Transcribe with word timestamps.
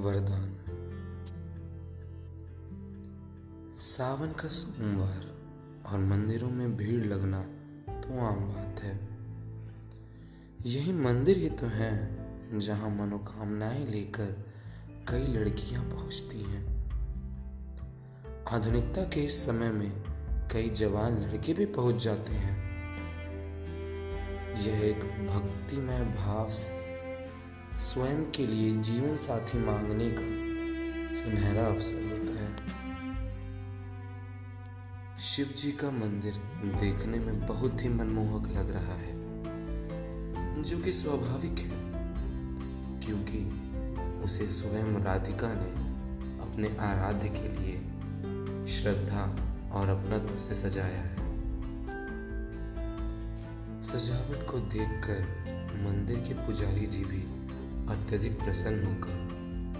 वरदान। 0.00 0.60
सावन 3.78 4.32
का 4.32 4.48
सोमवार 4.48 5.34
और 5.86 5.98
मंदिरों 5.98 6.50
में 6.50 6.76
भीड़ 6.76 7.04
लगना 7.04 7.42
तो 8.00 8.20
आम 8.20 8.40
बात 8.40 8.80
है। 8.80 9.08
यही 10.66 10.92
मंदिर 10.92 11.38
ही 11.38 11.50
तो 11.50 11.66
है 11.66 12.24
जहाँ 12.58 12.90
मनोकामनाएँ 12.90 13.86
लेकर 13.86 14.44
कई 15.08 15.26
लड़कियाँ 15.26 15.84
पहुँचती 15.84 16.42
हैं। 16.42 16.74
आधुनिकता 18.48 19.02
के 19.02 19.20
इस 19.20 19.46
समय 19.46 19.70
में 19.70 20.04
कई 20.52 20.68
जवान 20.68 21.18
लड़के 21.18 21.52
भी 21.52 21.66
पहुँच 21.66 22.04
जाते 22.04 22.32
हैं। 22.32 22.64
यह 24.54 24.80
एक 24.80 25.00
भक्तिमय 25.30 26.00
भाव 26.00 26.50
से 26.50 26.83
स्वयं 27.80 28.30
के 28.30 28.46
लिए 28.46 28.76
जीवन 28.76 29.16
साथी 29.16 29.58
मांगने 29.58 30.10
का 30.18 31.14
सुनहरा 31.14 31.66
अवसर 31.66 32.02
होता 32.02 32.32
है। 32.40 32.56
शिव 35.18 35.46
जी 35.46 35.72
का 35.72 35.90
मंदिर 35.90 36.32
देखने 36.64 37.18
में 37.18 37.46
बहुत 37.46 37.84
ही 37.84 37.88
मनमोहक 37.88 38.48
लग 38.48 38.70
रहा 38.70 38.94
है, 38.94 39.14
जो 40.62 40.78
कि 40.78 40.92
स्वाभाविक 40.92 41.58
है, 41.58 41.70
क्योंकि 43.00 43.40
उसे 44.24 44.46
स्वयं 44.46 45.04
राधिका 45.04 45.48
ने 45.54 45.70
अपने 46.42 46.76
आराध्य 46.80 47.28
के 47.28 47.48
लिए 47.48 47.76
श्रद्धा 48.66 49.36
और 49.72 49.88
अपनत्व 49.88 50.38
से 50.38 50.54
सजाया 50.54 51.02
है। 51.02 51.16
सजावट 53.80 54.50
को 54.50 54.58
देखकर 54.58 55.20
मंदिर 55.84 56.16
के 56.16 56.34
पुजारी 56.34 56.86
जी 56.86 57.04
भी 57.04 57.43
अत्यधिक 57.94 58.38
प्रसन्न 58.38 58.84
होकर 58.84 59.34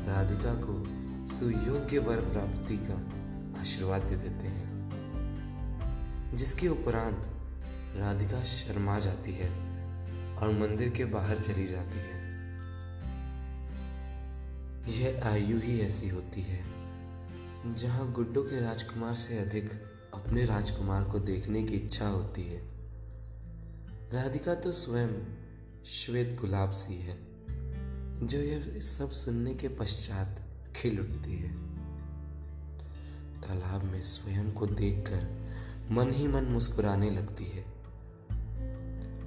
राधिका 0.08 0.54
को 0.54 0.84
सुयोग्य 1.34 1.98
वर 1.98 2.16
प्राप्ति 2.16 2.76
का 2.76 2.96
आशीर्वाद 3.60 4.02
दे 4.02 4.16
देते 4.16 4.46
हैं। 4.46 4.74
जिसके 6.34 6.68
उपरांत 6.68 7.30
राधिका 7.96 8.42
शर्मा 8.42 8.98
जाती 8.98 9.32
है 9.32 9.50
और 10.36 10.52
मंदिर 10.52 10.90
के 10.90 11.04
बाहर 11.04 11.38
चली 11.38 11.66
जाती 11.66 11.98
है। 11.98 12.24
यह 14.88 15.20
आयु 15.24 15.58
ही 15.58 15.80
ऐसी 15.80 16.08
होती 16.08 16.42
है, 16.42 16.64
जहाँ 17.74 18.12
गुड्डो 18.12 18.42
के 18.42 18.60
राजकुमार 18.60 19.14
से 19.14 19.38
अधिक 19.38 19.70
अपने 20.14 20.44
राजकुमार 20.44 21.04
को 21.04 21.18
देखने 21.18 21.62
की 21.62 21.74
इच्छा 21.74 22.08
होती 22.08 22.42
है। 22.42 22.60
राधिका 24.12 24.54
तो 24.54 24.72
स्वयं 24.72 25.08
श्वेत 25.84 26.38
गुलाब 26.40 26.70
सी 26.70 26.94
है। 26.94 27.33
जो 28.26 28.38
यह 28.38 28.80
सब 28.80 29.10
सुनने 29.10 29.54
के 29.54 29.68
पश्चात 29.68 30.44
खिल 30.76 31.00
उठती 31.00 31.36
है। 31.36 31.52
तालाब 33.40 33.84
में 33.84 34.02
स्वयं 34.02 34.52
को 34.52 34.66
देखकर 34.66 35.44
मन 35.90 36.12
ही 36.12 36.28
मन 36.28 36.44
मुस्कुराने 36.44 37.10
लगती 37.10 37.44
है। 37.44 37.64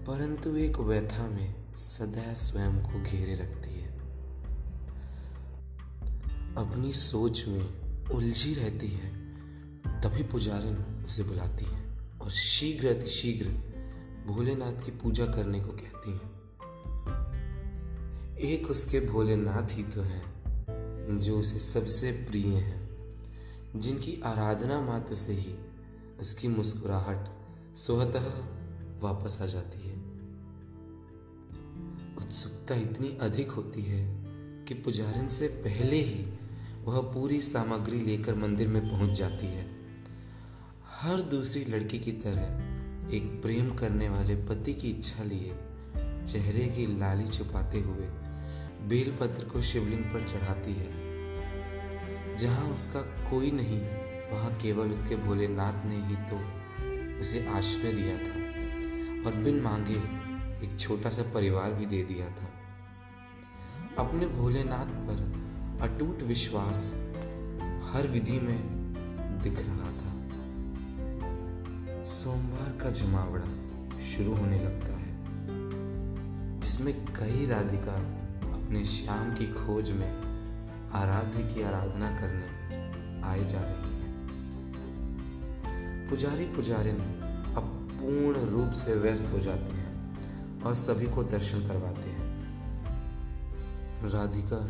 परंतु 0.05 0.55
एक 0.55 0.77
व्यथा 0.77 1.27
में 1.27 1.75
सदैव 1.75 2.35
स्वयं 2.35 2.79
को 2.79 3.03
घेरे 3.03 3.35
रखती 3.35 3.69
है। 3.69 3.97
अपनी 6.55 6.93
सोच 6.93 7.47
में 7.47 7.81
उलझी 8.09 8.53
रहती 8.53 8.87
है, 8.87 9.35
तभी 10.01 10.23
पुजारिन 10.23 11.05
उसे 11.07 11.23
बुलाती 11.23 11.65
है 11.65 11.97
और 12.21 12.31
शीघ्र 12.31 12.87
अतिशीघ्र 12.87 13.49
भोलेनाथ 14.27 14.85
की 14.85 14.91
पूजा 14.91 15.25
करने 15.25 15.59
को 15.59 15.69
कहती 15.69 16.11
है। 16.11 16.36
एक 18.39 18.67
उसके 18.71 18.99
भोलेनाथ 18.99 19.77
ही 19.77 19.83
तो 19.83 20.01
हैं, 20.01 20.23
जो 21.19 21.39
उसे 21.39 21.59
सबसे 21.59 22.11
प्रिय 22.11 22.47
हैं। 22.47 22.87
जिनकी 23.75 24.21
आराधना 24.25 24.81
मात्र 24.81 25.15
से 25.15 25.33
ही 25.33 25.55
उसकी 26.19 26.47
मुस्कुराहट 26.47 27.27
स्वतः 27.75 28.25
वापस 28.99 29.41
आ 29.41 29.45
जाती 29.45 29.89
है। 29.89 29.95
उत्सुकता 32.15 32.75
इतनी 32.75 33.17
अधिक 33.21 33.51
होती 33.51 33.81
है 33.81 34.23
कि 34.65 34.73
पुजारिन 34.73 35.27
से 35.27 35.47
पहले 35.47 35.95
ही 35.95 36.25
वह 36.83 37.01
पूरी 37.01 37.41
सामग्री 37.41 37.99
लेकर 37.99 38.35
मंदिर 38.35 38.67
में 38.67 38.89
पहुँच 38.89 39.09
जाती 39.09 39.47
है। 39.47 39.71
हर 40.85 41.21
दूसरी 41.21 41.65
लड़की 41.65 41.99
की 41.99 42.11
तरह 42.11 42.43
एक 43.15 43.41
प्रेम 43.41 43.75
करने 43.75 44.09
वाले 44.09 44.35
पति 44.35 44.73
की 44.73 44.89
इच्छा 44.89 45.23
लिए 45.23 45.55
चेहरे 46.25 46.67
की 46.67 46.99
लाली 46.99 47.27
छुपाते 47.27 47.79
हुए 47.79 48.26
बेलपत्र 48.87 49.43
को 49.43 49.61
शिवलिंग 49.61 50.03
पर 50.03 50.25
चढ़ाती 50.25 50.73
है। 50.73 52.35
जहाँ 52.37 52.67
उसका 52.69 53.01
कोई 53.29 53.51
नहीं, 53.51 53.81
वहाँ 54.31 54.51
केवल 54.57 54.91
उसके 54.91 55.15
भोलेनाथ 55.15 55.85
ने 55.85 55.95
ही 55.95 56.15
तो 56.29 56.37
उसे 57.21 57.45
आश्रय 57.47 57.91
दिया 57.91 58.17
था 58.17 59.25
और 59.25 59.35
बिन 59.35 59.59
मांगे 59.61 59.97
एक 60.65 60.79
छोटा 60.79 61.09
सा 61.09 61.23
परिवार 61.33 61.73
भी 61.73 61.85
दे 61.85 62.03
दिया 62.03 62.27
था। 62.29 62.49
अपने 63.97 64.27
भोलेनाथ 64.27 64.91
पर 65.07 65.17
अटूट 65.81 66.21
विश्वास 66.23 66.91
हर 67.83 68.07
विधि 68.07 68.39
में 68.39 68.59
दिख 69.43 69.59
रहा 69.59 69.91
था। 69.91 70.15
सोमवार 72.03 72.77
का 72.83 72.89
जुमावड़ा 72.89 73.47
शुरू 73.99 74.35
होने 74.35 74.59
लगता 74.63 74.93
है, 74.93 75.15
जिसमें 76.59 76.93
कई 77.05 77.45
राधिका 77.45 77.97
अपने 78.67 78.83
श्याम 78.85 79.29
की 79.33 79.45
खोज 79.47 79.89
में 79.91 80.89
आराध्य 80.91 81.43
की 81.43 81.61
आराधना 81.63 82.09
करने 82.11 82.47
आए 83.23 83.45
जा 83.45 83.59
रही 83.59 83.91
हैं। 83.99 84.15
पुजारी 86.09 86.45
पुजारिन 86.45 86.97
अब 87.57 87.69
पूर्ण 87.91 88.41
रूप 88.49 88.71
से 88.71 88.95
व्यस्त 88.95 89.31
हो 89.33 89.39
जाते 89.39 89.71
हैं 89.73 90.63
और 90.63 90.73
सभी 90.73 91.05
को 91.05 91.23
दर्शन 91.23 91.67
करवाते 91.67 92.09
हैं। 92.09 92.27
राधिका 94.11 94.61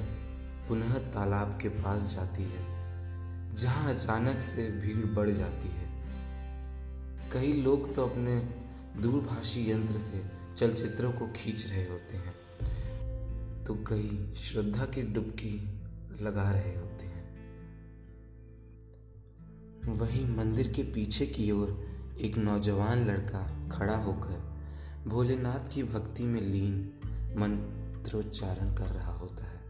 पुनः 0.68 0.94
तालाब 1.12 1.58
के 1.62 1.70
पास 1.70 2.14
जाती 2.16 2.44
है, 2.44 2.64
जहाँ 3.56 3.94
अचानक 3.94 4.42
से 4.44 4.72
भीड़ 4.82 5.06
बढ़ 5.06 5.30
जाती 5.30 5.70
है। 5.70 5.88
कई 7.34 7.54
लोग 7.62 7.94
तो 7.96 8.06
अपने 8.06 8.36
दूरभाषी 9.02 9.72
यंत्र 9.72 10.00
से 10.00 10.26
चलचित्रों 10.58 11.12
को 11.12 11.28
खींच 11.28 11.70
रहे 11.70 11.84
होते 11.84 12.18
हैं। 12.18 12.36
तो 13.68 13.76
कई 13.76 14.34
श्रद्धा 14.36 14.86
की 14.86 15.02
डुबकी 15.02 15.82
लगा 16.22 16.52
रहे 16.52 16.76
होते 16.76 17.06
हैं। 17.06 17.28
वहीं 19.98 20.38
मंदिर 20.38 20.68
के 20.68 20.84
पीछे 20.84 21.26
की 21.26 21.52
ओर 21.52 21.88
एक 22.22 22.38
नौजवान 22.38 23.06
लड़का 23.06 23.70
खड़ा 23.72 23.98
होकर 23.98 24.56
भोलेनाथ 25.08 25.74
की 25.74 25.84
भक्ति 25.84 26.24
में 26.24 26.42
लीन 26.42 27.00
मंत्रोच्चारण 27.38 28.76
कर 28.76 28.86
रहा 28.86 29.14
होता 29.14 29.46
है। 29.46 29.68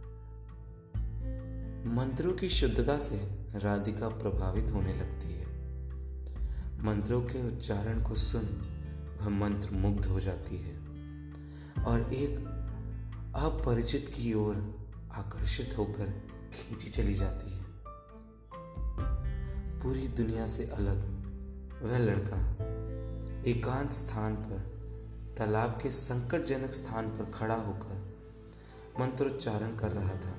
मंत्रों 1.95 2.33
की 2.33 2.49
शुद्धता 2.49 2.97
से 2.97 3.15
राधिका 3.55 4.09
प्रभावित 4.09 4.71
होने 4.71 4.93
लगती 4.93 5.33
है। 5.33 5.45
मंत्रों 6.85 7.21
के 7.21 7.47
उच्चारण 7.47 8.03
को 8.03 8.15
सुन 8.15 8.73
वह 9.21 9.29
मंत्र 9.29 9.71
मुग्ध 9.71 10.05
हो 10.05 10.19
जाती 10.19 10.57
है 10.57 10.75
और 11.83 12.13
एक 12.13 12.56
अपरिचित 13.37 14.11
की 14.15 14.33
ओर 14.33 14.55
आकर्षित 15.13 15.75
होकर 15.77 16.27
खींची 16.53 16.89
चली 16.89 17.13
जाती 17.13 17.51
है। 17.51 17.63
पूरी 19.79 20.07
दुनिया 20.07 20.47
से 20.47 20.65
अलग 20.65 21.17
वह 21.83 21.97
लड़का 21.97 22.37
एकांत 23.51 23.91
स्थान 23.91 24.35
पर, 24.35 24.59
तालाब 25.37 25.79
के 25.83 25.91
संकटजनक 25.91 26.71
स्थान 26.71 27.07
पर 27.07 27.31
खड़ा 27.31 27.55
होकर 27.55 28.17
मंत्रोच्चारण 28.99 29.75
कर 29.75 29.91
रहा 29.91 30.15
था। 30.15 30.35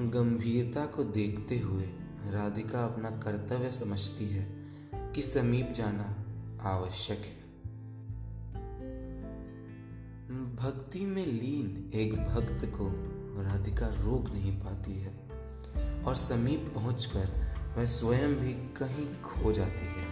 गंभीरता 0.00 0.86
को 0.86 1.04
देखते 1.04 1.58
हुए 1.58 1.84
राधिका 2.26 2.84
अपना 2.84 3.10
कर्तव्य 3.10 3.70
समझती 3.70 4.28
है 4.28 4.46
कि 5.14 5.22
समीप 5.22 5.72
जाना 5.76 6.24
आवश्यक 6.68 7.18
है। 7.18 7.45
भक्ति 10.26 11.00
में 11.06 11.26
लीन 11.26 11.90
एक 11.94 12.14
भक्त 12.14 12.64
को 12.74 12.86
राधिका 13.42 13.86
रोक 13.86 14.30
नहीं 14.30 14.52
पाती 14.52 14.92
है 14.92 15.12
और 16.02 16.14
समीप 16.14 16.72
पहुंचकर 16.74 17.28
वह 17.76 17.84
स्वयं 17.84 18.34
भी 18.34 18.52
कहीं 18.52 19.06
खो 19.22 19.52
जाती 19.52 19.86
है। 19.86 20.06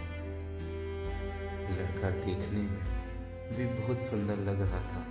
लड़का 1.70 2.11
देखने 2.26 2.61
में 2.61 3.56
भी 3.56 3.64
बहुत 3.81 4.02
सुंदर 4.02 4.37
लग 4.37 4.61
रहा 4.61 4.81
था, 4.82 5.05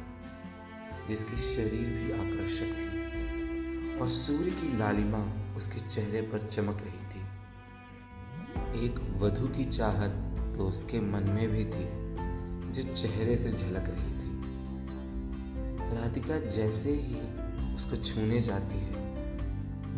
जिसकी 1.10 1.38
शरीर 1.38 1.90
भी 1.90 2.12
आकर्षक 2.14 2.72
थी 2.80 4.00
और 4.00 4.08
सूर्य 4.08 4.52
की 4.52 4.78
लालिमा 4.78 5.24
उसके 5.58 5.80
चेहरे 5.80 6.22
पर 6.22 6.48
चमक 6.48 6.78
रही 6.82 7.06
थी। 7.12 8.86
एक 8.86 9.00
वधु 9.22 9.48
की 9.48 9.66
चाहत 9.66 10.14
तो 10.58 10.68
उसके 10.68 11.00
मन 11.02 11.30
में 11.30 11.48
भी 11.50 11.66
थी, 11.66 11.86
जो 12.72 12.94
चेहरे 12.94 13.38
से 13.38 13.52
झलक 13.52 13.90
रही 13.90 14.13
राधिका 15.94 16.40
जैसे 16.40 16.92
ही 16.92 17.16
उसको 17.76 17.96
छूने 17.96 18.42
जाती 18.42 18.78
है, 18.78 18.94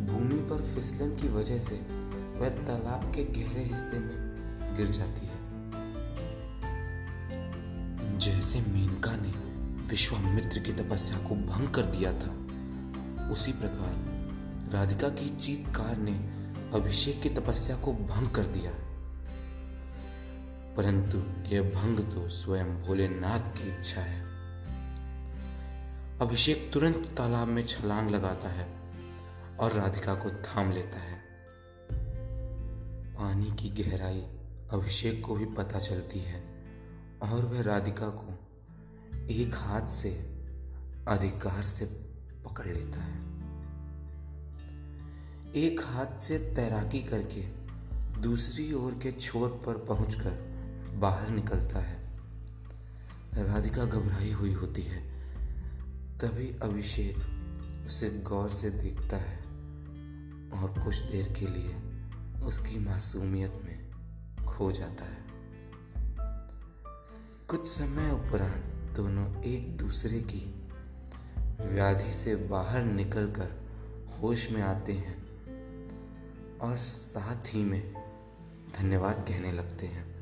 भूमि 0.06 0.50
पर 0.50 0.62
फिसलन 0.62 1.16
की 1.16 1.28
वजह 1.28 1.60
से 1.60 1.76
वह 2.40 2.50
तालाब 2.50 3.14
के 3.16 3.24
गहरे 3.24 3.64
हिस्से 3.64 4.00
में 4.00 4.16
गिर 4.78 4.88
जाती 4.88 5.28
है। 5.28 5.46
जैसे 8.20 8.62
मेनका 8.62 9.12
ने 9.16 9.46
विश्वामित्र 9.88 10.60
की 10.60 10.72
तपस्या 10.74 11.18
को 11.18 11.36
भंग 11.36 11.70
कर 11.70 11.86
दिया 11.86 12.14
था, 12.14 12.46
उसी 13.30 13.52
प्रकार 13.52 14.16
राधिका 14.74 15.10
की 15.10 15.36
चीतकार 15.36 15.98
ने 15.98 16.46
अभिषेक 16.74 17.22
की 17.22 17.30
तपस्या 17.30 17.78
को 17.78 17.94
भंग 17.94 18.30
कर 18.30 18.46
दिया। 18.46 18.72
परंतु 20.76 21.18
यह 21.56 21.62
भंग 21.62 22.00
तो 22.00 22.30
स्वयं 22.30 22.84
भोलेनाथ 22.84 23.40
की 23.40 23.76
इच्छा 23.76 24.02
है। 24.02 24.35
अभिषेक 26.22 26.70
तुरंत 26.74 27.14
तालाब 27.18 27.48
में 27.48 27.66
छलांग 27.66 28.10
लगाता 28.10 28.50
है 28.50 28.68
और 29.60 29.72
राधिका 29.72 30.16
को 30.16 30.30
थाम 30.30 30.72
लेता 30.72 31.00
है। 31.00 31.22
पानी 33.14 33.46
की 33.46 33.84
गहराई 33.84 34.22
अभिषेक 34.72 35.26
को 35.26 35.36
भी 35.36 35.46
पता 35.46 35.80
चलती 35.80 36.20
है 36.20 36.42
और 37.24 37.46
वह 37.46 37.62
राधिका 37.62 38.10
को 38.10 38.40
एक 39.30 39.52
हाथ 39.56 39.88
से, 39.88 40.10
अधिकार 41.08 41.62
से 41.62 41.86
पकड़ 42.46 42.68
लेता 42.68 43.04
है। 43.04 43.20
एक 45.56 45.82
हाथ 45.84 46.20
से 46.20 46.38
तैराकी 46.38 47.00
करके 47.00 47.42
दूसरी 48.22 48.74
ओर 48.74 48.94
के 48.94 49.12
छोर 49.12 49.50
पर 49.66 49.78
पहुंचकर 49.78 50.32
बाहर 50.96 51.30
निकलता 51.30 51.80
है। 51.80 52.18
राधिका 53.34 53.86
घबराई 53.86 54.32
हुई 54.32 54.54
होती 54.54 54.82
है 54.82 55.15
तभी 56.26 56.60
अभिषेक 56.64 57.18
उसे 57.88 58.10
गौर 58.10 58.50
से 58.50 58.70
देखता 58.70 59.18
है 59.18 59.38
और 60.52 60.84
कुछ 60.84 61.00
देर 61.00 61.34
के 61.40 61.48
लिए 61.48 61.76
उसकी 62.46 62.80
मासूमियत 62.80 63.62
में 63.66 63.92
खो 64.46 64.72
जाता 64.72 65.06
है। 65.06 65.26
कुछ 67.48 67.68
समय 67.68 68.12
उपरांत 68.12 68.96
दोनों 68.96 69.44
एक 69.44 69.78
दूसरे 69.78 70.22
की 70.22 70.70
व्याधि 71.74 72.12
से 72.12 72.36
बाहर 72.36 72.84
निकलकर 72.84 73.68
होश 74.22 74.52
में 74.52 74.62
आते 74.62 74.94
हैं 74.94 75.18
और 76.58 76.78
साथ 76.78 77.56
ही 77.56 77.64
में 77.64 77.94
धन्यवाद 78.80 79.26
कहने 79.28 79.52
लगते 79.52 79.88
हैं। 79.88 80.16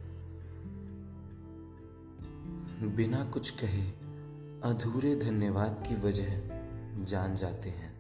बिना 2.96 3.26
कुछ 3.26 3.50
कहे 3.50 4.03
अधूरे 4.63 5.15
धन्यवाद 5.15 5.83
की 5.88 5.95
वजह 5.95 6.25
जान 7.04 7.36
जाते 7.36 7.69
हैं 7.69 7.94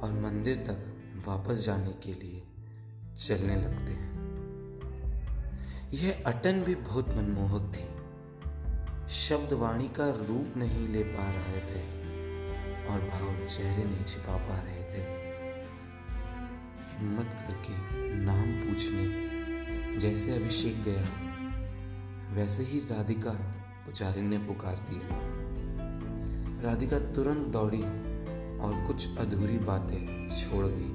और 0.00 0.12
मंदिर 0.12 0.56
तक 0.56 1.02
वापस 1.28 1.64
जाने 1.64 1.92
के 1.92 2.12
लिए 2.12 2.42
चलने 3.18 3.56
लगते 3.56 3.92
हैं। 3.92 4.16
यह 5.94 6.22
अटन 6.26 6.62
भी 6.62 6.74
बहुत 6.74 7.08
मनमोहक 7.08 7.72
थी। 7.74 7.84
शब्द 9.08 9.52
वाणी 9.52 9.88
का 9.88 10.10
रूप 10.10 10.54
नहीं 10.56 10.88
ले 10.88 11.02
पा 11.02 11.30
रहे 11.30 11.60
थे 11.60 11.82
और 12.86 13.00
भाव 13.00 13.46
चेहरे 13.46 13.84
नहीं 13.84 14.04
छिपा 14.04 14.36
पा 14.36 14.60
रहे 14.60 14.82
थे। 14.82 15.02
हिम्मत 16.96 17.36
करके 17.40 18.14
नाम 18.14 18.52
पूछने, 18.52 19.26
जैसे 19.98 20.36
अभिषेक 20.36 20.82
गया, 20.82 21.08
वैसे 22.34 22.62
ही 22.62 22.78
राधिका 22.78 23.55
पुजारी 23.86 24.22
ने 24.22 24.38
पुकार 24.38 24.76
दिया। 24.90 25.18
राधिका 26.62 26.98
तुरंत 27.14 27.46
दौड़ी 27.46 27.82
और 28.58 28.84
कुछ 28.86 29.18
अधूरी 29.18 29.58
बातें 29.58 30.28
छोड़ 30.28 30.66
गई 30.68 30.92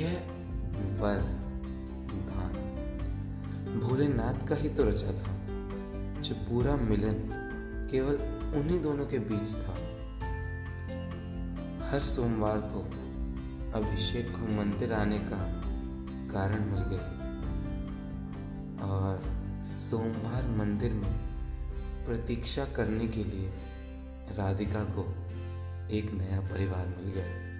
यह 0.00 0.12
वर 1.00 1.20
दान 2.26 2.52
भोलेनाथ 3.80 4.46
का 4.48 4.54
ही 4.54 4.68
तो 4.68 4.84
रचा 4.84 5.12
था, 5.12 5.32
जो 6.20 6.34
पूरा 6.34 6.76
मिलन 6.76 7.18
केवल 7.90 8.16
उन्हीं 8.58 8.80
दोनों 8.80 9.06
के 9.06 9.18
बीच 9.18 9.54
था। 9.56 9.74
हर 11.90 12.00
सोमवार 12.00 12.60
को 12.64 12.80
अभिषेक 13.78 14.30
को 14.30 14.42
मंदिर 14.54 14.92
आने 14.92 15.18
का 15.18 15.40
कारण 16.32 16.64
मिल 16.64 16.82
गया 16.82 17.06
और 18.86 19.12
सोमवार 19.62 20.46
मंदिर 20.46 20.92
में 20.92 21.12
प्रतीक्षा 22.06 22.64
करने 22.64 23.06
के 23.06 23.24
लिए 23.24 23.52
राधिका 24.36 24.84
को 24.84 25.02
एक 25.90 26.10
नया 26.12 26.40
परिवार 26.40 26.86
मिल 26.86 27.12
गया। 27.16 27.52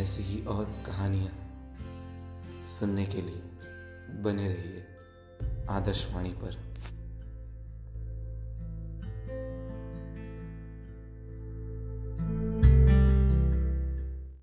ऐसी 0.00 0.22
ही 0.22 0.44
और 0.44 0.64
कहानियाँ 0.86 1.32
सुनने 2.66 3.06
के 3.06 3.22
लिए 3.22 3.42
बने 4.22 4.48
रहिए 4.48 4.86
आदर्शवाणी 5.70 6.30
पर। 6.30 6.63